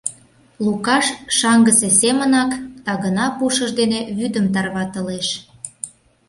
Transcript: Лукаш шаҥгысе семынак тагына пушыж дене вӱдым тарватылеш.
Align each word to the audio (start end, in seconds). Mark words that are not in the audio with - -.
Лукаш 0.65 1.05
шаҥгысе 1.37 1.89
семынак 1.99 2.51
тагына 2.85 3.25
пушыж 3.37 3.71
дене 3.79 3.99
вӱдым 4.17 4.45
тарватылеш. 4.53 5.27